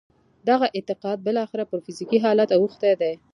دغه 0.49 0.65
اعتقاد 0.77 1.17
بالاخره 1.27 1.63
پر 1.69 1.79
فزیکي 1.85 2.19
حالت 2.25 2.49
اوښتی 2.53 2.91
دی 3.01 3.13